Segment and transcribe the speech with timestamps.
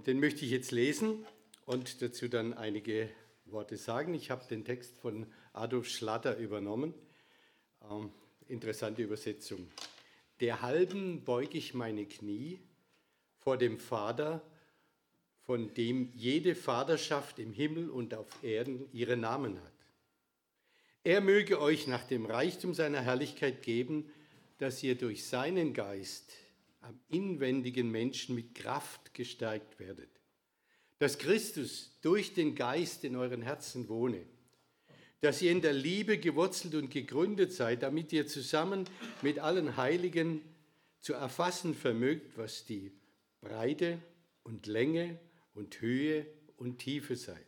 [0.00, 1.26] Und den möchte ich jetzt lesen
[1.66, 3.10] und dazu dann einige
[3.44, 4.14] Worte sagen.
[4.14, 6.94] Ich habe den Text von Adolf Schlatter übernommen.
[7.82, 8.10] Ähm,
[8.48, 9.70] interessante Übersetzung.
[10.40, 12.60] Der halben beuge ich meine Knie
[13.40, 14.40] vor dem Vater,
[15.42, 19.74] von dem jede Vaterschaft im Himmel und auf Erden ihren Namen hat.
[21.04, 24.10] Er möge euch nach dem Reichtum seiner Herrlichkeit geben,
[24.56, 26.32] dass ihr durch seinen Geist
[26.80, 30.10] am inwendigen Menschen mit Kraft gestärkt werdet.
[30.98, 34.24] Dass Christus durch den Geist in euren Herzen wohne.
[35.20, 38.84] Dass ihr in der Liebe gewurzelt und gegründet seid, damit ihr zusammen
[39.22, 40.40] mit allen Heiligen
[41.00, 42.92] zu erfassen vermögt, was die
[43.40, 44.00] Breite
[44.42, 45.18] und Länge
[45.54, 46.26] und Höhe
[46.56, 47.40] und Tiefe sei.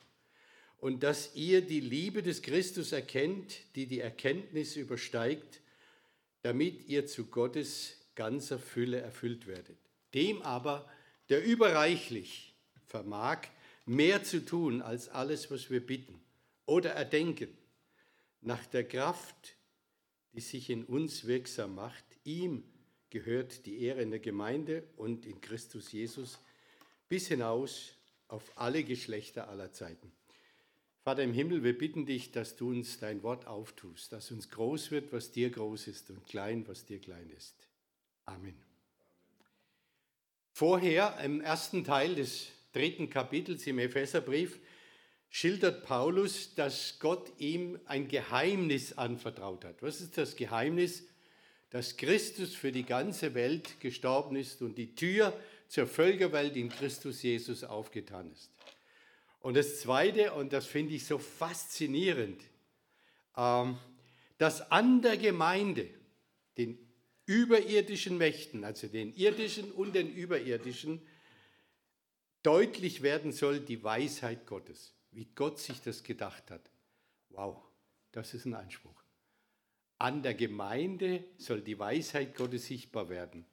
[0.79, 5.61] Und dass ihr die Liebe des Christus erkennt, die die Erkenntnis übersteigt,
[6.43, 9.79] damit ihr zu Gottes ganzer Fülle erfüllt werdet.
[10.15, 10.89] Dem aber,
[11.29, 12.55] der überreichlich
[12.87, 13.49] vermag,
[13.87, 16.21] mehr zu tun als alles, was wir bitten
[16.67, 17.57] oder erdenken,
[18.41, 19.57] nach der Kraft,
[20.33, 22.65] die sich in uns wirksam macht, ihm
[23.11, 26.39] gehört die Ehre in der Gemeinde und in Christus Jesus
[27.09, 27.93] bis hinaus
[28.29, 30.11] auf alle Geschlechter aller Zeiten.
[31.03, 34.93] Vater im Himmel, wir bitten dich, dass du uns dein Wort auftust, dass uns groß
[34.93, 37.69] wird, was dir groß ist und klein, was dir klein ist.
[38.27, 38.55] Amen.
[40.53, 44.59] Vorher, im ersten Teil des dritten Kapitels im Epheserbrief,
[45.29, 49.83] schildert Paulus, dass Gott ihm ein Geheimnis anvertraut hat.
[49.83, 51.05] Was ist das Geheimnis?
[51.71, 55.33] Dass Christus für die ganze Welt gestorben ist und die Tür
[55.69, 58.51] zur Völkerwelt in Christus Jesus aufgetan ist.
[59.41, 62.43] Und das Zweite, und das finde ich so faszinierend,
[63.37, 63.79] ähm,
[64.37, 65.89] dass an der Gemeinde,
[66.59, 66.79] den
[67.27, 71.01] überirdischen Mächten, also den irdischen und den überirdischen,
[72.43, 76.71] deutlich werden soll die Weisheit Gottes, wie Gott sich das gedacht hat.
[77.31, 77.63] Wow,
[78.11, 79.03] das ist ein Anspruch.
[79.99, 83.47] An der Gemeinde soll die Weisheit Gottes sichtbar werden.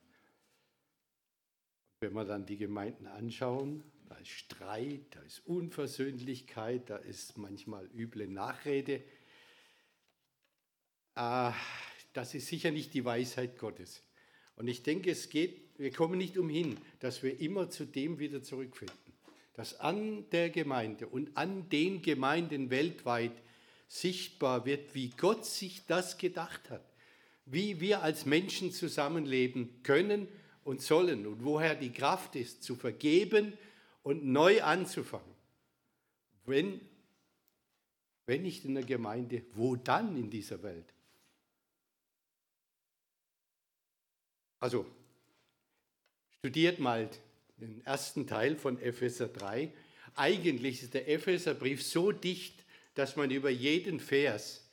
[1.99, 7.85] Wenn wir dann die Gemeinden anschauen, da ist Streit, da ist Unversöhnlichkeit, da ist manchmal
[7.93, 9.03] üble Nachrede.
[11.15, 11.51] Äh,
[12.13, 14.03] das ist sicher nicht die Weisheit Gottes.
[14.55, 18.43] Und ich denke, es geht, wir kommen nicht umhin, dass wir immer zu dem wieder
[18.43, 18.97] zurückfinden.
[19.53, 23.41] Dass an der Gemeinde und an den Gemeinden weltweit
[23.87, 26.83] sichtbar wird, wie Gott sich das gedacht hat.
[27.45, 30.27] Wie wir als Menschen zusammenleben können
[30.63, 33.53] und sollen und woher die Kraft ist, zu vergeben
[34.03, 35.35] und neu anzufangen.
[36.45, 36.81] Wenn,
[38.25, 40.93] wenn nicht in der Gemeinde, wo dann in dieser Welt?
[44.59, 44.85] Also,
[46.39, 47.09] studiert mal
[47.57, 49.71] den ersten Teil von Epheser 3.
[50.15, 52.65] Eigentlich ist der Epheserbrief so dicht,
[52.95, 54.69] dass man über jeden Vers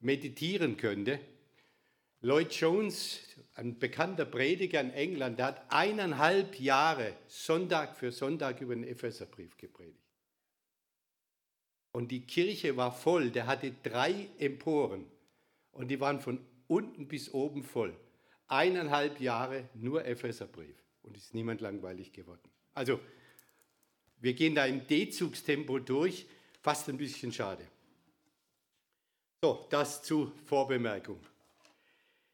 [0.00, 1.20] meditieren könnte.
[2.20, 3.20] Lloyd Jones,
[3.54, 9.56] ein bekannter Prediger in England, der hat eineinhalb Jahre Sonntag für Sonntag über den Epheserbrief
[9.56, 9.98] gepredigt.
[11.92, 15.06] Und die Kirche war voll, der hatte drei Emporen
[15.72, 17.94] und die waren von unten bis oben voll
[18.48, 22.50] eineinhalb Jahre nur Epheserbrief und ist niemand langweilig geworden.
[22.74, 23.00] Also,
[24.20, 26.26] wir gehen da im D-Zugstempo durch,
[26.60, 27.66] fast ein bisschen schade.
[29.42, 31.20] So, das zu Vorbemerkung.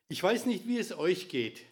[0.08, 1.64] Ich weiß nicht, wie es euch geht.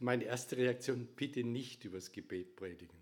[0.00, 2.98] meine erste Reaktion, bitte nicht übers Gebet predigen.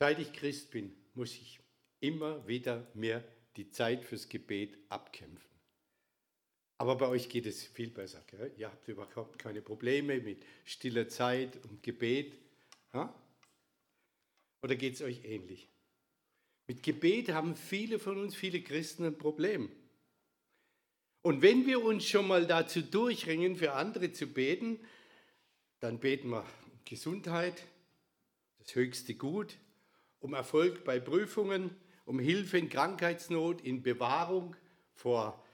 [0.00, 1.60] Seit ich Christ bin, muss ich
[2.00, 3.24] immer wieder mehr
[3.56, 5.59] die Zeit fürs Gebet abkämpfen.
[6.80, 8.24] Aber bei euch geht es viel besser.
[8.26, 8.54] Gell?
[8.56, 12.32] Ihr habt überhaupt keine Probleme mit stiller Zeit und Gebet.
[12.94, 13.14] Ja?
[14.62, 15.68] Oder geht es euch ähnlich?
[16.68, 19.70] Mit Gebet haben viele von uns, viele Christen ein Problem.
[21.20, 24.80] Und wenn wir uns schon mal dazu durchringen, für andere zu beten,
[25.80, 27.62] dann beten wir um Gesundheit,
[28.58, 29.58] das höchste Gut,
[30.18, 31.76] um Erfolg bei Prüfungen,
[32.06, 34.56] um Hilfe in Krankheitsnot, in Bewahrung
[34.94, 35.44] vor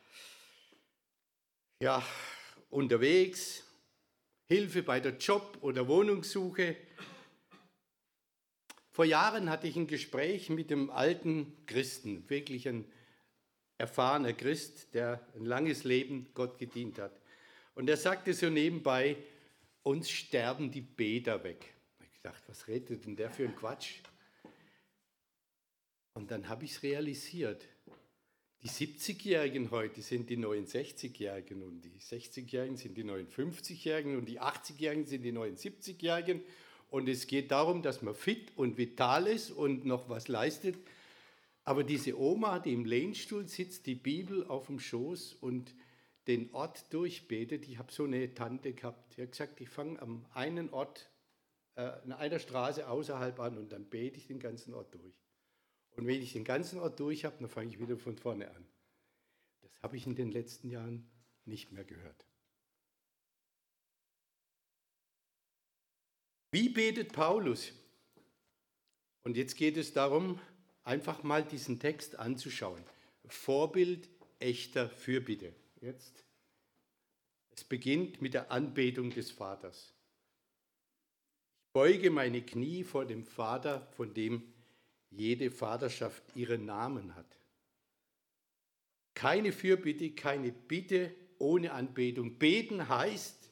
[1.80, 2.02] ja,
[2.70, 3.62] unterwegs,
[4.46, 6.76] Hilfe bei der Job- oder Wohnungssuche.
[8.90, 12.90] Vor Jahren hatte ich ein Gespräch mit dem alten Christen, wirklich ein
[13.78, 17.20] erfahrener Christ, der ein langes Leben Gott gedient hat.
[17.74, 19.16] Und er sagte so nebenbei,
[19.82, 21.74] uns sterben die Bäder weg.
[22.12, 24.00] Ich dachte, was redet denn der für ein Quatsch?
[26.14, 27.68] Und dann habe ich es realisiert.
[28.66, 34.24] Die 70-Jährigen heute sind die neuen 60-Jährigen und die 60-Jährigen sind die neuen 50-Jährigen und
[34.24, 36.42] die 80-Jährigen sind die neuen 70-Jährigen.
[36.90, 40.76] Und es geht darum, dass man fit und vital ist und noch was leistet.
[41.62, 45.72] Aber diese Oma, die im Lehnstuhl sitzt, die Bibel auf dem Schoß und
[46.26, 47.68] den Ort durchbetet.
[47.68, 51.08] Ich habe so eine Tante gehabt, die hat gesagt, ich fange am einen Ort,
[51.76, 55.14] äh, an einer Straße außerhalb an und dann bete ich den ganzen Ort durch.
[55.96, 58.66] Und wenn ich den ganzen Ort durch habe, dann fange ich wieder von vorne an.
[59.62, 61.10] Das habe ich in den letzten Jahren
[61.46, 62.26] nicht mehr gehört.
[66.50, 67.72] Wie betet Paulus?
[69.22, 70.38] Und jetzt geht es darum,
[70.84, 72.82] einfach mal diesen Text anzuschauen.
[73.26, 74.08] Vorbild
[74.38, 75.54] echter Fürbitte.
[75.80, 76.24] Jetzt.
[77.50, 79.94] Es beginnt mit der Anbetung des Vaters.
[81.66, 84.54] Ich beuge meine Knie vor dem Vater, von dem
[85.10, 87.26] jede Vaterschaft ihren Namen hat.
[89.14, 92.38] Keine Fürbitte, keine Bitte ohne Anbetung.
[92.38, 93.50] Beten heißt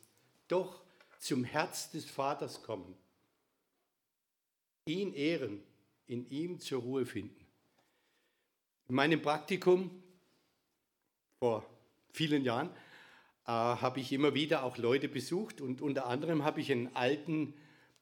[0.49, 0.83] doch
[1.19, 2.95] zum Herz des Vaters kommen,
[4.87, 5.63] ihn ehren,
[6.07, 7.47] in ihm zur Ruhe finden.
[8.89, 10.03] In meinem Praktikum
[11.39, 11.65] vor
[12.13, 12.69] vielen Jahren
[13.47, 17.55] äh, habe ich immer wieder auch Leute besucht und unter anderem habe ich einen alten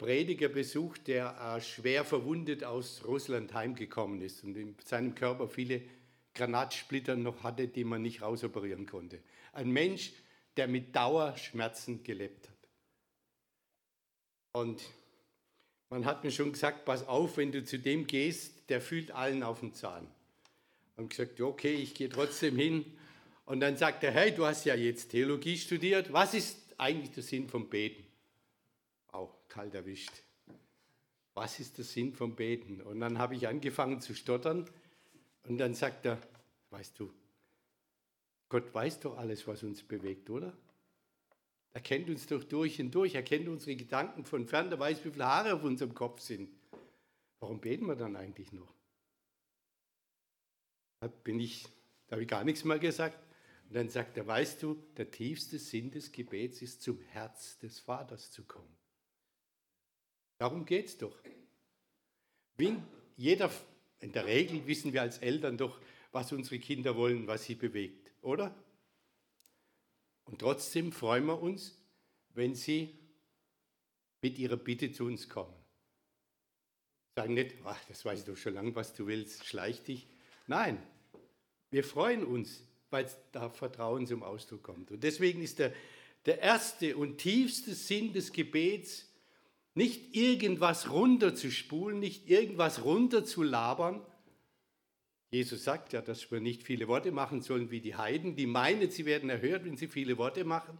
[0.02, 5.80] Prediger besucht, der äh, schwer verwundet aus Russland heimgekommen ist und in seinem Körper viele
[6.34, 9.20] Granatsplitter noch hatte, die man nicht rausoperieren konnte.
[9.52, 10.12] Ein Mensch,
[10.56, 12.56] der mit Dauerschmerzen gelebt hat.
[14.54, 14.82] Und
[15.88, 19.44] man hat mir schon gesagt, pass auf, wenn du zu dem gehst, der fühlt allen
[19.44, 20.08] auf den Zahn.
[20.96, 22.84] Und gesagt, okay, ich gehe trotzdem hin
[23.46, 27.22] und dann sagt er, hey, du hast ja jetzt Theologie studiert, was ist eigentlich der
[27.22, 28.11] Sinn vom Beten?
[29.52, 30.22] Kalt erwischt.
[31.34, 32.80] Was ist der Sinn vom Beten?
[32.80, 34.68] Und dann habe ich angefangen zu stottern
[35.46, 36.18] und dann sagt er,
[36.70, 37.12] weißt du,
[38.48, 40.56] Gott weiß doch alles, was uns bewegt, oder?
[41.74, 45.04] Er kennt uns doch durch und durch, er kennt unsere Gedanken von fern, er weiß,
[45.04, 46.50] wie viele Haare auf unserem Kopf sind.
[47.40, 48.72] Warum beten wir dann eigentlich noch?
[51.00, 51.66] Da bin ich,
[52.06, 53.18] da habe ich gar nichts mehr gesagt.
[53.68, 57.80] Und dann sagt er, weißt du, der tiefste Sinn des Gebets ist, zum Herz des
[57.80, 58.81] Vaters zu kommen.
[60.42, 61.16] Darum geht es doch.
[62.56, 62.82] Wenn
[63.16, 63.48] jeder,
[64.00, 65.80] in der Regel wissen wir als Eltern doch,
[66.10, 68.52] was unsere Kinder wollen, was sie bewegt, oder?
[70.24, 71.78] Und trotzdem freuen wir uns,
[72.30, 72.92] wenn sie
[74.20, 75.54] mit ihrer Bitte zu uns kommen.
[77.14, 80.08] Sagen nicht, ach, das weiß ich doch schon lange, was du willst, schleich dich.
[80.48, 80.82] Nein,
[81.70, 84.90] wir freuen uns, weil da Vertrauen zum Ausdruck kommt.
[84.90, 85.72] Und deswegen ist der,
[86.26, 89.06] der erste und tiefste Sinn des Gebets,
[89.74, 94.04] nicht irgendwas runterzuspulen, nicht irgendwas runterzulabern.
[95.30, 98.90] Jesus sagt ja, dass wir nicht viele Worte machen sollen wie die Heiden, die meinen,
[98.90, 100.76] sie werden erhört, wenn sie viele Worte machen,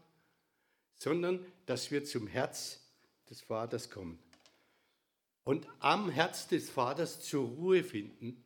[0.96, 2.86] sondern dass wir zum Herz
[3.30, 4.18] des Vaters kommen.
[5.44, 8.44] Und am Herz des Vaters zur Ruhe finden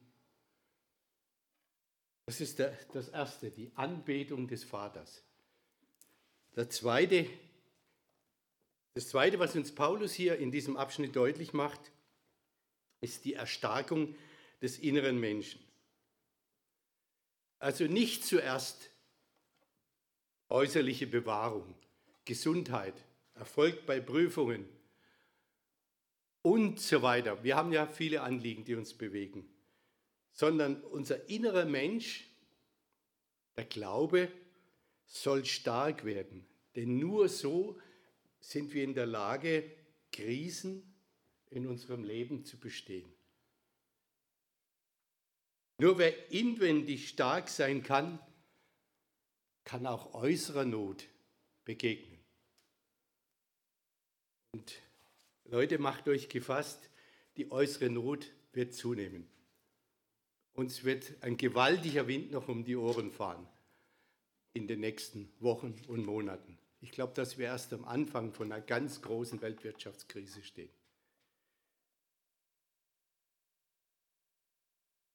[2.26, 5.22] das ist der, das Erste, die Anbetung des Vaters.
[6.56, 7.26] Der zweite,
[8.96, 11.92] das Zweite, was uns Paulus hier in diesem Abschnitt deutlich macht,
[13.00, 14.16] ist die Erstarkung
[14.60, 15.60] des inneren Menschen.
[17.60, 18.90] Also nicht zuerst
[20.48, 21.76] äußerliche Bewahrung,
[22.24, 22.94] Gesundheit,
[23.34, 24.68] Erfolg bei Prüfungen
[26.42, 27.44] und so weiter.
[27.44, 29.48] Wir haben ja viele Anliegen, die uns bewegen
[30.36, 32.28] sondern unser innerer Mensch,
[33.56, 34.30] der Glaube,
[35.06, 36.46] soll stark werden.
[36.76, 37.80] Denn nur so
[38.46, 39.68] sind wir in der Lage,
[40.12, 40.94] Krisen
[41.50, 43.12] in unserem Leben zu bestehen.
[45.78, 48.20] Nur wer inwendig stark sein kann,
[49.64, 51.08] kann auch äußerer Not
[51.64, 52.20] begegnen.
[54.52, 54.80] Und
[55.44, 56.88] Leute, macht euch gefasst,
[57.36, 59.28] die äußere Not wird zunehmen.
[60.54, 63.46] Uns wird ein gewaltiger Wind noch um die Ohren fahren
[64.54, 66.56] in den nächsten Wochen und Monaten.
[66.80, 70.70] Ich glaube, dass wir erst am Anfang von einer ganz großen Weltwirtschaftskrise stehen.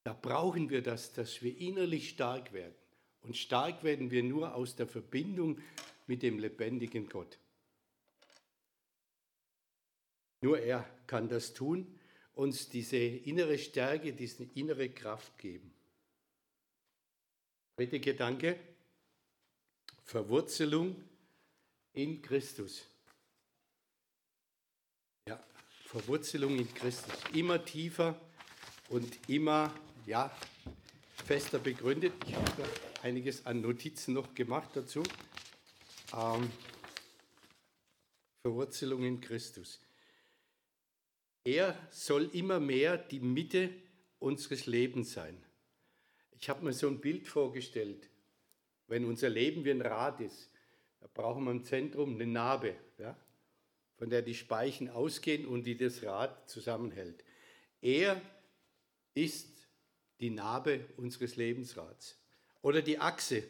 [0.04, 2.74] Da brauchen wir das, dass wir innerlich stark werden.
[3.20, 5.60] Und stark werden wir nur aus der Verbindung
[6.08, 7.38] mit dem lebendigen Gott.
[10.40, 11.98] Nur er kann das tun
[12.34, 15.72] uns diese innere Stärke, diese innere Kraft geben.
[17.76, 18.58] Dritter Gedanke,
[20.04, 20.96] Verwurzelung
[21.94, 22.86] in Christus.
[25.28, 25.42] Ja,
[25.86, 27.14] Verwurzelung in Christus.
[27.32, 28.18] Immer tiefer
[28.88, 29.72] und immer
[30.06, 30.30] ja,
[31.24, 32.12] fester begründet.
[32.26, 32.64] Ich habe
[33.02, 35.02] einiges an Notizen noch gemacht dazu.
[36.14, 36.50] Ähm,
[38.42, 39.80] Verwurzelung in Christus.
[41.44, 43.70] Er soll immer mehr die Mitte
[44.18, 45.42] unseres Lebens sein.
[46.40, 48.08] Ich habe mir so ein Bild vorgestellt.
[48.88, 50.51] Wenn unser Leben wie ein Rad ist,
[51.02, 53.16] da brauchen wir im Zentrum eine Narbe, ja,
[53.96, 57.24] von der die Speichen ausgehen und die das Rad zusammenhält.
[57.80, 58.22] Er
[59.12, 59.48] ist
[60.20, 62.16] die Narbe unseres Lebensrads
[62.62, 63.42] oder die Achse,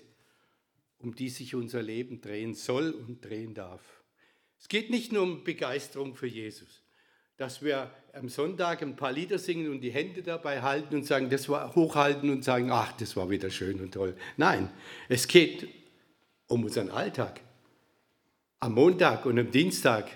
[0.98, 4.02] um die sich unser Leben drehen soll und drehen darf.
[4.58, 6.82] Es geht nicht nur um Begeisterung für Jesus,
[7.36, 11.28] dass wir am Sonntag ein paar Lieder singen und die Hände dabei halten und sagen,
[11.28, 14.16] das war hochhalten und sagen, ach, das war wieder schön und toll.
[14.38, 14.70] Nein,
[15.10, 15.81] es geht
[16.52, 17.40] um unseren Alltag.
[18.60, 20.10] Am Montag und am Dienstag,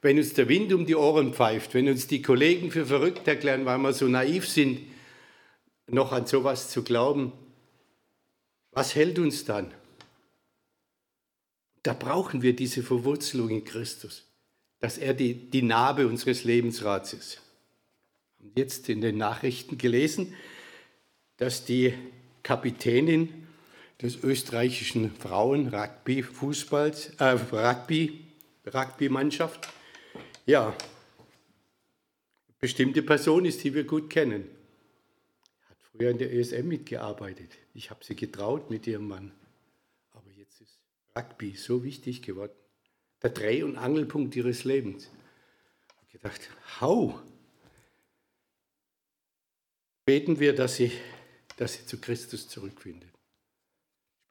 [0.00, 3.66] wenn uns der Wind um die Ohren pfeift, wenn uns die Kollegen für verrückt erklären,
[3.66, 4.80] weil wir so naiv sind,
[5.86, 7.32] noch an sowas zu glauben,
[8.70, 9.72] was hält uns dann?
[11.82, 14.24] Da brauchen wir diese Verwurzelung in Christus,
[14.80, 17.42] dass er die, die Narbe unseres Lebensrats ist.
[18.38, 20.34] Haben jetzt in den Nachrichten gelesen,
[21.36, 21.92] dass die
[22.42, 23.41] Kapitänin
[24.00, 28.26] des österreichischen Frauen-Rugby-Fußballs, äh, Rugby,
[28.66, 29.68] Rugby-Mannschaft,
[30.46, 30.74] ja,
[32.58, 34.48] bestimmte Person ist, die wir gut kennen.
[35.68, 37.58] Hat früher in der ESM mitgearbeitet.
[37.74, 39.32] Ich habe sie getraut mit ihrem Mann.
[40.12, 40.78] Aber jetzt ist
[41.16, 42.52] Rugby so wichtig geworden.
[43.22, 45.10] Der Dreh- und Angelpunkt ihres Lebens.
[46.08, 47.20] Ich habe gedacht, hau!
[50.04, 50.92] Beten wir, dass sie,
[51.56, 53.11] dass sie zu Christus zurückfindet.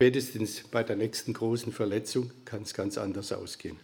[0.01, 3.77] Spätestens bei der nächsten großen Verletzung kann es ganz anders ausgehen.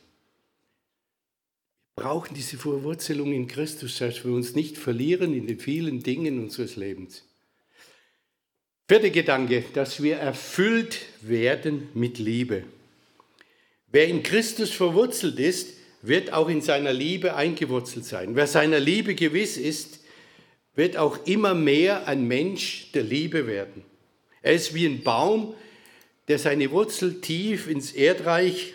[1.95, 6.39] Wir brauchen diese Verwurzelung in Christus, dass wir uns nicht verlieren in den vielen Dingen
[6.39, 7.24] unseres Lebens.
[8.88, 12.63] Vierter Gedanke, dass wir erfüllt werden mit Liebe.
[13.91, 18.36] Wer in Christus verwurzelt ist, wird auch in seiner Liebe eingewurzelt sein.
[18.36, 20.00] Wer seiner Liebe gewiss ist,
[20.74, 23.83] wird auch immer mehr ein Mensch der Liebe werden.
[24.41, 25.53] Er ist wie ein Baum,
[26.27, 28.74] der seine Wurzel tief ins Erdreich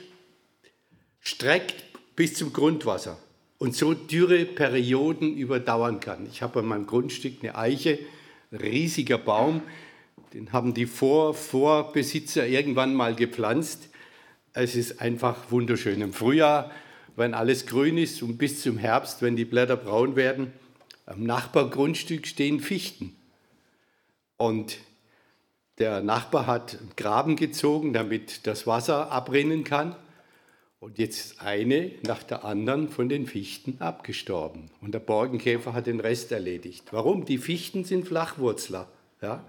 [1.21, 1.85] streckt
[2.17, 3.19] bis zum Grundwasser
[3.59, 6.27] und so dürre Perioden überdauern kann.
[6.27, 7.99] Ich habe an meinem Grundstück eine Eiche,
[8.51, 9.63] ein riesiger Baum,
[10.33, 13.91] den haben die Vor Vorbesitzer irgendwann mal gepflanzt.
[14.55, 16.01] Es ist einfach wunderschön.
[16.01, 16.71] Im Frühjahr,
[17.17, 20.53] wenn alles grün ist und bis zum Herbst, wenn die Blätter braun werden,
[21.05, 23.15] am Nachbargrundstück stehen Fichten.
[24.39, 24.79] Und
[25.83, 29.97] der Nachbar hat einen Graben gezogen, damit das Wasser abrinnen kann.
[30.79, 34.71] Und jetzt eine nach der anderen von den Fichten abgestorben.
[34.81, 36.85] Und der Borkenkäfer hat den Rest erledigt.
[36.93, 37.25] Warum?
[37.25, 38.89] Die Fichten sind Flachwurzler.
[39.21, 39.45] Ja?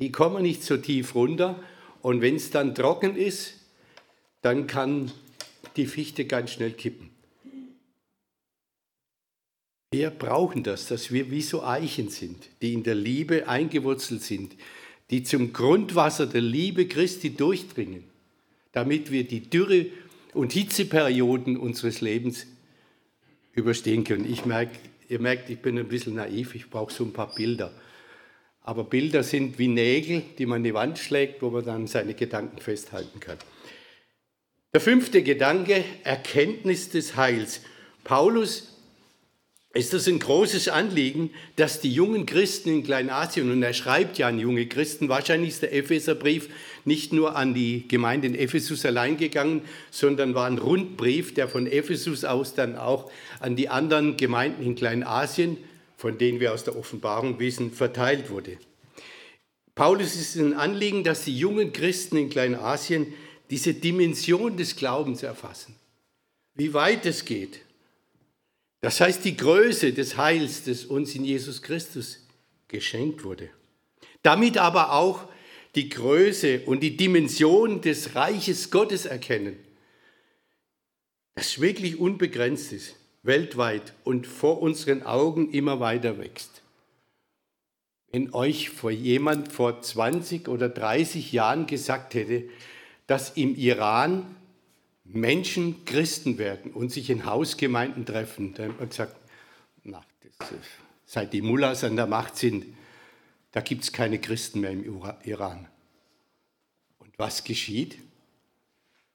[0.00, 1.60] Die kommen nicht so tief runter
[2.02, 3.54] und wenn es dann trocken ist,
[4.42, 5.12] dann kann
[5.76, 7.10] die Fichte ganz schnell kippen.
[9.92, 14.56] Wir brauchen das, dass wir wie so Eichen sind, die in der Liebe eingewurzelt sind,
[15.14, 18.02] die zum Grundwasser der Liebe Christi durchdringen,
[18.72, 19.86] damit wir die Dürre
[20.32, 22.48] und Hitzeperioden unseres Lebens
[23.52, 24.28] überstehen können.
[24.28, 24.76] Ich merke,
[25.08, 27.72] ihr merkt, ich bin ein bisschen naiv, ich brauche so ein paar Bilder.
[28.62, 32.14] Aber Bilder sind wie Nägel, die man in die Wand schlägt, wo man dann seine
[32.14, 33.38] Gedanken festhalten kann.
[34.72, 37.60] Der fünfte Gedanke, Erkenntnis des Heils.
[38.02, 38.73] Paulus
[39.74, 44.28] ist das ein großes Anliegen, dass die jungen Christen in Kleinasien, und er schreibt ja
[44.28, 46.48] an junge Christen, wahrscheinlich ist der Epheserbrief
[46.84, 51.66] nicht nur an die Gemeinde in Ephesus allein gegangen, sondern war ein Rundbrief, der von
[51.66, 55.58] Ephesus aus dann auch an die anderen Gemeinden in Kleinasien
[56.04, 58.58] von denen wir aus der Offenbarung wissen, verteilt wurde.
[59.74, 63.14] Paulus ist ein Anliegen, dass die jungen Christen in Kleinasien
[63.48, 65.76] diese Dimension des Glaubens erfassen,
[66.54, 67.60] wie weit es geht.
[68.84, 72.18] Das heißt die Größe des Heils, das uns in Jesus Christus
[72.68, 73.48] geschenkt wurde.
[74.20, 75.26] Damit aber auch
[75.74, 79.56] die Größe und die Dimension des Reiches Gottes erkennen,
[81.34, 86.60] das wirklich unbegrenzt ist weltweit und vor unseren Augen immer weiter wächst.
[88.12, 92.44] Wenn euch vor jemand vor 20 oder 30 Jahren gesagt hätte,
[93.06, 94.36] dass im Iran
[95.04, 99.16] Menschen Christen werden und sich in Hausgemeinden treffen, dann hätte man gesagt,
[99.82, 100.02] na,
[100.38, 100.50] das,
[101.04, 102.64] seit die Mullahs an der Macht sind,
[103.52, 105.68] da gibt es keine Christen mehr im Iran.
[106.98, 107.98] Und was geschieht?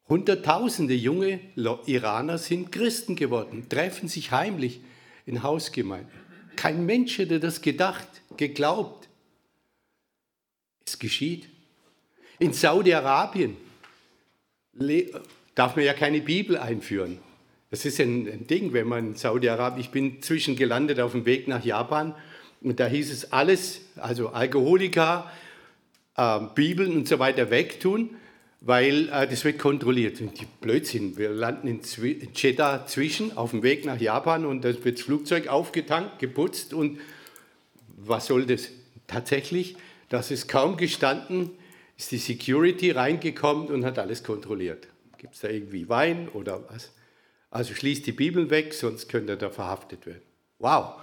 [0.08, 1.40] Hunderttausende junge
[1.86, 4.82] Iraner sind Christen geworden, treffen sich heimlich
[5.26, 6.10] in Hausgemeinden.
[6.56, 9.08] Kein Mensch hätte das gedacht, geglaubt.
[10.86, 11.50] Es geschieht.
[12.40, 13.58] In Saudi-Arabien
[15.60, 17.20] darf man ja keine Bibel einführen.
[17.70, 21.66] Das ist ein, Ding, wenn man in Saudi-Arabien, ich bin zwischengelandet auf dem Weg nach
[21.66, 22.16] Japan
[22.62, 25.30] und da hieß es alles, also Alkoholiker,
[26.16, 28.12] äh, Bibeln und so weiter wegtun,
[28.62, 30.22] weil äh, das wird kontrolliert.
[30.22, 34.64] Und die Blödsinn, wir landen in, in Jeddah zwischen auf dem Weg nach Japan und
[34.64, 37.00] da wird das Flugzeug aufgetankt, geputzt und
[37.98, 38.70] was soll das?
[39.08, 39.76] Tatsächlich,
[40.08, 41.52] das ist kaum gestanden,
[41.98, 44.88] ist die Security reingekommen und hat alles kontrolliert.
[45.20, 46.94] Gibt es da irgendwie Wein oder was?
[47.52, 50.24] Also schließt die Bibel weg, sonst könnte er da verhaftet werden.
[50.60, 51.02] Wow,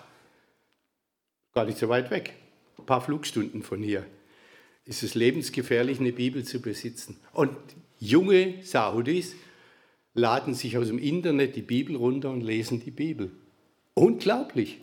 [1.53, 2.33] gar nicht so weit weg.
[2.79, 4.07] Ein paar Flugstunden von hier
[4.87, 7.21] ist es lebensgefährlich, eine Bibel zu besitzen.
[7.33, 7.57] Und
[7.99, 9.35] junge Saudis
[10.15, 13.31] laden sich aus dem Internet die Bibel runter und lesen die Bibel.
[13.93, 14.79] Unglaublich.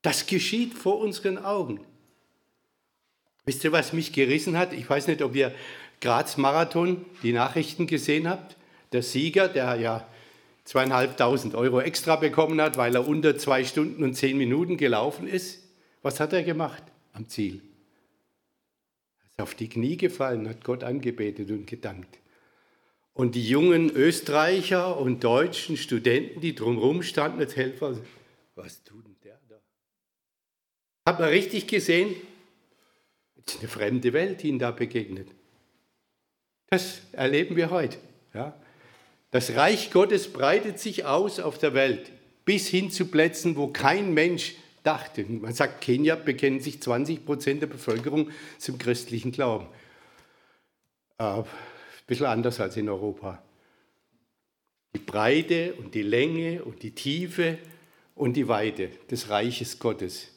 [0.00, 1.80] Das geschieht vor unseren Augen.
[3.44, 4.72] Wisst ihr, was mich gerissen hat?
[4.72, 5.54] Ich weiß nicht, ob ihr
[6.02, 8.56] Graz Marathon die Nachrichten gesehen habt.
[8.90, 10.06] Der Sieger, der ja
[10.64, 15.62] zweieinhalbtausend Euro extra bekommen hat, weil er unter zwei Stunden und zehn Minuten gelaufen ist.
[16.02, 16.82] Was hat er gemacht
[17.12, 17.62] am Ziel?
[19.20, 22.18] Er ist auf die Knie gefallen, hat Gott angebetet und gedankt.
[23.14, 27.96] Und die jungen Österreicher und deutschen Studenten, die drumherum standen als Helfer,
[28.56, 29.60] was tut denn der da?
[31.06, 32.16] Hat man richtig gesehen?
[33.46, 35.28] Es ist eine fremde Welt, die ihnen da begegnet.
[36.72, 37.98] Das erleben wir heute.
[38.32, 38.54] Ja?
[39.30, 42.10] Das Reich Gottes breitet sich aus auf der Welt
[42.46, 45.22] bis hin zu Plätzen, wo kein Mensch dachte.
[45.24, 49.66] Man sagt, Kenia bekennen sich 20 Prozent der Bevölkerung zum christlichen Glauben.
[51.18, 51.44] Äh, ein
[52.06, 53.42] bisschen anders als in Europa.
[54.94, 57.58] Die Breite und die Länge und die Tiefe
[58.14, 60.31] und die Weite des Reiches Gottes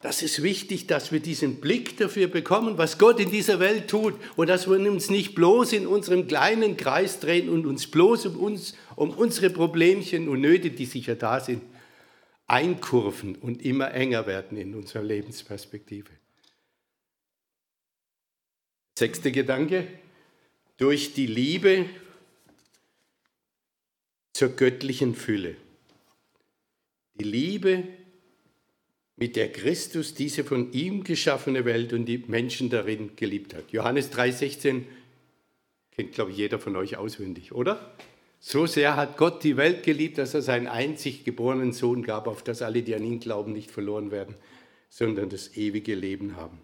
[0.00, 4.14] das ist wichtig, dass wir diesen Blick dafür bekommen, was Gott in dieser Welt tut
[4.34, 8.36] und dass wir uns nicht bloß in unserem kleinen Kreis drehen und uns bloß um,
[8.36, 11.62] uns, um unsere Problemchen und Nöte, die sicher da sind,
[12.46, 16.10] einkurven und immer enger werden in unserer Lebensperspektive.
[18.98, 19.86] Sechster Gedanke,
[20.78, 21.84] durch die Liebe
[24.32, 25.56] zur göttlichen Fülle.
[27.16, 27.99] Die Liebe
[29.20, 33.70] mit der Christus diese von ihm geschaffene Welt und die Menschen darin geliebt hat.
[33.70, 34.84] Johannes 3,16
[35.94, 37.94] kennt, glaube ich, jeder von euch auswendig, oder?
[38.40, 42.42] So sehr hat Gott die Welt geliebt, dass er seinen einzig geborenen Sohn gab, auf
[42.42, 44.34] dass alle, die an ihn glauben, nicht verloren werden,
[44.88, 46.58] sondern das ewige Leben haben.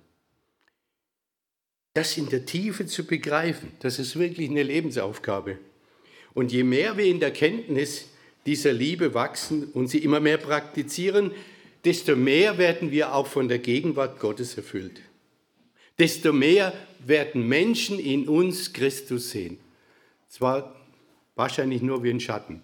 [1.92, 5.58] Das in der Tiefe zu begreifen, das ist wirklich eine Lebensaufgabe.
[6.32, 8.08] Und je mehr wir in der Kenntnis
[8.46, 11.32] dieser Liebe wachsen und sie immer mehr praktizieren,
[11.86, 15.00] desto mehr werden wir auch von der Gegenwart Gottes erfüllt.
[16.00, 19.58] Desto mehr werden Menschen in uns Christus sehen.
[20.28, 20.74] Zwar
[21.36, 22.60] wahrscheinlich nur wie ein Schatten.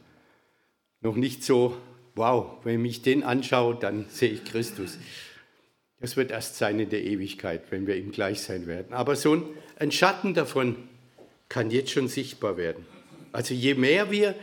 [1.00, 1.76] Noch nicht so,
[2.16, 4.98] wow, wenn ich den anschaue, dann sehe ich Christus.
[6.00, 8.92] Das wird erst sein in der Ewigkeit, wenn wir ihm gleich sein werden.
[8.92, 9.40] Aber so
[9.76, 10.76] ein Schatten davon
[11.48, 12.84] kann jetzt schon sichtbar werden.
[13.30, 14.34] Also je mehr wir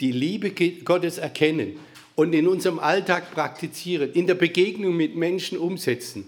[0.00, 0.52] die Liebe
[0.84, 1.78] Gottes erkennen,
[2.14, 6.26] und in unserem Alltag praktizieren, in der Begegnung mit Menschen umsetzen,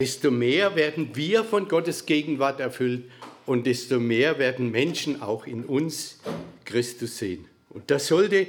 [0.00, 3.04] desto mehr werden wir von Gottes Gegenwart erfüllt
[3.46, 6.18] und desto mehr werden Menschen auch in uns
[6.64, 7.46] Christus sehen.
[7.70, 8.46] Und das sollte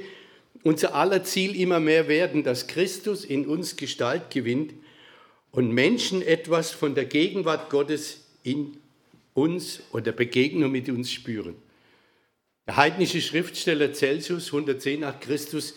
[0.62, 4.72] unser aller Ziel immer mehr werden, dass Christus in uns Gestalt gewinnt
[5.52, 8.76] und Menschen etwas von der Gegenwart Gottes in
[9.34, 11.54] uns oder Begegnung mit uns spüren.
[12.66, 15.74] Der heidnische Schriftsteller Celsius, 110 nach Christus,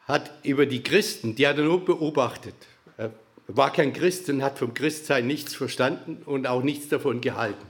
[0.00, 2.54] hat über die Christen, die hat er nur beobachtet.
[2.98, 3.12] Er
[3.46, 7.64] war kein Christ und hat vom Christsein nichts verstanden und auch nichts davon gehalten.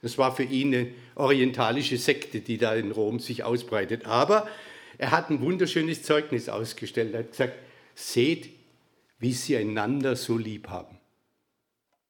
[0.00, 4.06] Das war für ihn eine orientalische Sekte, die da in Rom sich ausbreitet.
[4.06, 4.48] Aber
[4.98, 7.12] er hat ein wunderschönes Zeugnis ausgestellt.
[7.12, 7.54] Er hat gesagt,
[7.94, 8.50] seht,
[9.18, 10.98] wie sie einander so lieb haben.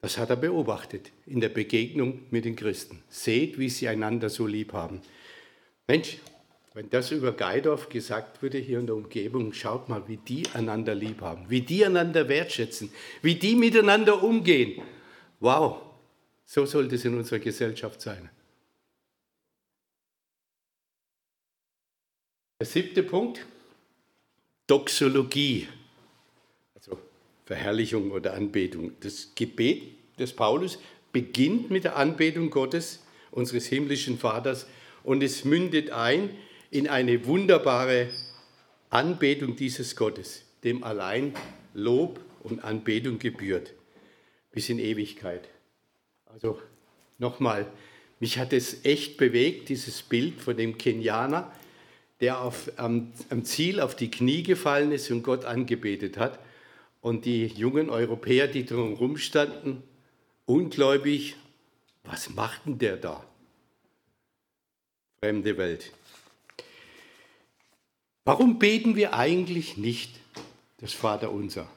[0.01, 3.03] Das hat er beobachtet in der Begegnung mit den Christen.
[3.09, 5.01] Seht, wie sie einander so lieb haben.
[5.93, 6.17] Mensch,
[6.73, 10.95] wenn das über Geidorf gesagt würde hier in der Umgebung, schaut mal, wie die einander
[10.95, 14.81] lieb haben, wie die einander wertschätzen, wie die miteinander umgehen.
[15.39, 15.83] Wow,
[16.47, 18.31] so sollte es in unserer Gesellschaft sein.
[22.59, 23.45] Der siebte Punkt,
[24.69, 25.69] Doxologie,
[26.75, 26.99] also
[27.45, 28.93] Verherrlichung oder Anbetung.
[29.01, 30.79] Das Gebet des Paulus
[31.13, 34.67] beginnt mit der Anbetung Gottes, unseres himmlischen Vaters,
[35.05, 36.31] und es mündet ein
[36.71, 38.09] in eine wunderbare
[38.91, 41.35] Anbetung dieses Gottes, dem allein
[41.75, 43.75] Lob und Anbetung gebührt.
[44.53, 45.49] bis in Ewigkeit.
[46.27, 46.61] Also
[47.19, 47.67] nochmal,
[48.21, 51.51] mich hat es echt bewegt, dieses Bild von dem Kenianer,
[52.21, 56.39] der auf, am, am Ziel auf die Knie gefallen ist und Gott angebetet hat.
[57.01, 59.83] Und die jungen Europäer, die drumherum standen,
[60.47, 61.37] ungläubig,
[62.05, 63.25] was macht denn der da?
[65.25, 65.93] Fremde Welt.
[68.25, 70.11] Warum beten wir eigentlich nicht
[70.79, 71.71] das Vaterunser?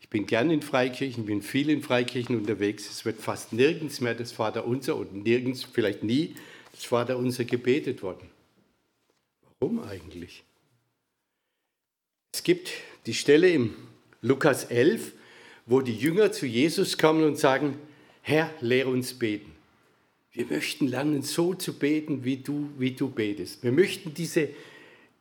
[0.00, 2.88] Ich bin gern in Freikirchen, bin viel in Freikirchen unterwegs.
[2.88, 6.36] Es wird fast nirgends mehr das Vaterunser und nirgends, vielleicht nie,
[6.70, 8.30] das Vaterunser gebetet worden.
[9.58, 10.44] Warum eigentlich?
[12.32, 12.70] Es gibt
[13.06, 13.74] die Stelle im
[14.22, 15.14] Lukas 11,
[15.66, 17.76] wo die Jünger zu Jesus kommen und sagen,
[18.22, 19.57] Herr, lehre uns beten.
[20.38, 23.64] Wir möchten lernen, so zu beten, wie du, wie du betest.
[23.64, 24.50] Wir möchten diese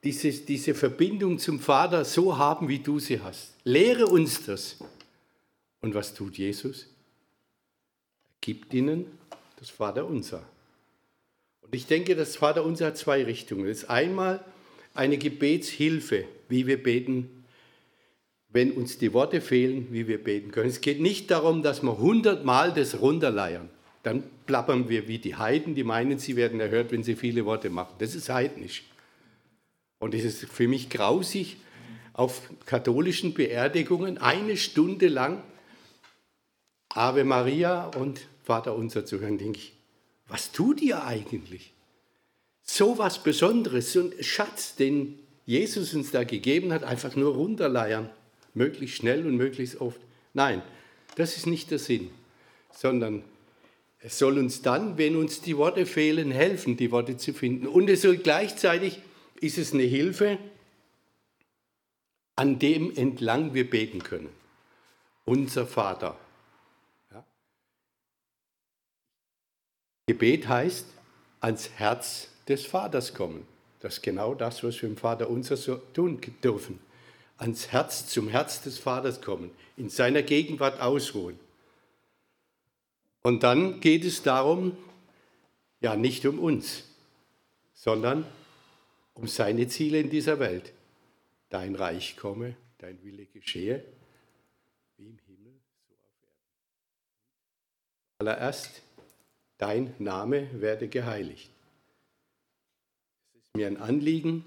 [0.04, 3.54] diese, diese Verbindung zum Vater so haben, wie du sie hast.
[3.64, 4.78] Lehre uns das.
[5.82, 6.84] Und was tut Jesus?
[6.84, 9.06] Er gibt ihnen
[9.60, 10.44] das Vaterunser.
[11.62, 13.68] Und ich denke, das Vaterunser hat zwei Richtungen.
[13.68, 14.44] Das ist einmal
[14.94, 17.44] eine Gebetshilfe, wie wir beten,
[18.50, 20.70] wenn uns die Worte fehlen, wie wir beten können.
[20.70, 23.70] Es geht nicht darum, dass wir hundertmal das runterleiern.
[24.08, 27.70] Dann plappern wir wie die Heiden, die meinen, sie werden erhört, wenn sie viele Worte
[27.70, 27.94] machen.
[28.00, 28.84] Das ist heidnisch.
[30.00, 31.58] Und es ist für mich grausig,
[32.14, 35.44] auf katholischen Beerdigungen eine Stunde lang
[36.88, 39.74] Ave Maria und Vater unser zu hören, denke ich,
[40.30, 41.74] was tut ihr eigentlich?
[42.64, 48.10] So was Besonderes, so ein Schatz, den Jesus uns da gegeben hat, einfach nur runterleiern,
[48.54, 50.00] möglichst schnell und möglichst oft.
[50.34, 50.62] Nein,
[51.16, 52.10] das ist nicht der Sinn,
[52.72, 53.24] sondern
[54.00, 57.68] es soll uns dann, wenn uns die Worte fehlen, helfen, die Worte zu finden.
[57.68, 59.02] Und es soll gleichzeitig
[59.40, 60.38] ist es eine Hilfe,
[62.36, 64.30] an dem entlang wir beten können.
[65.26, 66.16] Unser Vater.
[67.12, 67.26] Ja.
[70.08, 70.86] Gebet heißt,
[71.42, 73.46] ans Herz des Vaters kommen.
[73.80, 76.80] Das ist genau das, was wir im Vater unser so tun dürfen.
[77.38, 81.40] Ans Herz, zum Herz des Vaters kommen, in seiner Gegenwart ausruhen.
[83.28, 84.78] Und dann geht es darum,
[85.82, 86.86] ja nicht um uns,
[87.74, 88.26] sondern
[89.16, 90.72] um seine Ziele in dieser Welt.
[91.50, 93.84] Dein Reich komme, dein Wille geschehe,
[94.96, 95.60] wie im Himmel,
[95.90, 96.38] so auf Erden.
[98.20, 98.82] Allererst,
[99.58, 101.50] dein Name werde geheiligt.
[103.34, 104.46] Es ist mir ein Anliegen,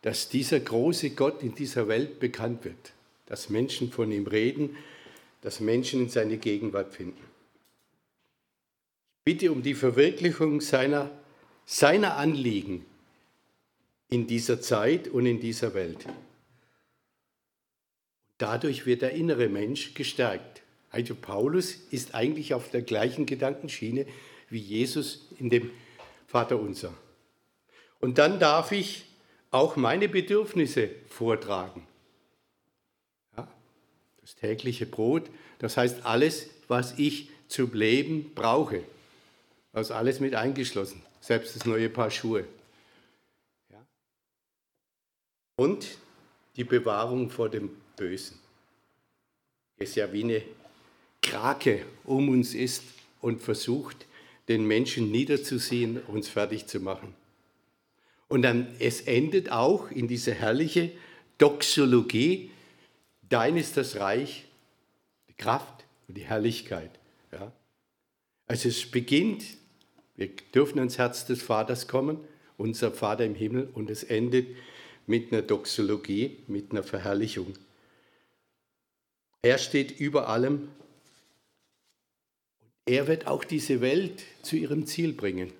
[0.00, 2.94] dass dieser große Gott in dieser Welt bekannt wird,
[3.26, 4.74] dass Menschen von ihm reden,
[5.42, 7.25] dass Menschen in seine Gegenwart finden.
[9.26, 11.10] Bitte um die Verwirklichung seiner,
[11.64, 12.86] seiner Anliegen
[14.08, 16.06] in dieser Zeit und in dieser Welt.
[18.38, 20.62] Dadurch wird der innere Mensch gestärkt.
[20.90, 24.06] Also Paulus ist eigentlich auf der gleichen Gedankenschiene
[24.48, 25.72] wie Jesus in dem
[26.28, 26.94] Vaterunser.
[27.98, 29.06] Und dann darf ich
[29.50, 31.84] auch meine Bedürfnisse vortragen.
[33.36, 33.48] Ja,
[34.20, 35.24] das tägliche Brot,
[35.58, 38.84] das heißt alles, was ich zum Leben brauche.
[39.80, 42.46] Ist alles mit eingeschlossen, selbst das neue Paar Schuhe
[45.56, 45.98] und
[46.56, 48.38] die Bewahrung vor dem Bösen.
[49.78, 50.42] Es ja wie eine
[51.22, 52.82] Krake um uns ist
[53.20, 54.06] und versucht,
[54.48, 57.14] den Menschen niederzusehen, uns fertig zu machen.
[58.28, 60.92] Und dann, es endet auch in diese herrliche
[61.38, 62.50] Doxologie,
[63.28, 64.44] dein ist das Reich,
[65.28, 66.90] die Kraft und die Herrlichkeit.
[67.32, 67.52] Ja?
[68.46, 69.44] Also es beginnt,
[70.16, 72.18] wir dürfen ans Herz des Vaters kommen,
[72.56, 74.48] unser Vater im Himmel, und es endet
[75.06, 77.54] mit einer Doxologie, mit einer Verherrlichung.
[79.42, 80.68] Er steht über allem.
[82.86, 85.52] Er wird auch diese Welt zu ihrem Ziel bringen.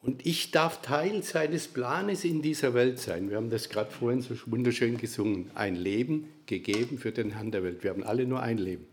[0.00, 3.30] Und ich darf Teil seines Planes in dieser Welt sein.
[3.30, 5.50] Wir haben das gerade vorhin so wunderschön gesungen.
[5.54, 7.82] Ein Leben gegeben für den Herrn der Welt.
[7.82, 8.86] Wir haben alle nur ein Leben.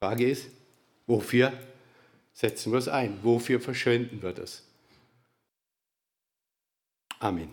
[0.00, 0.48] Frage ist,
[1.06, 1.52] wofür
[2.36, 3.18] setzen wir es ein?
[3.22, 4.62] Wofür verschwenden wir das?
[7.18, 7.52] Amen.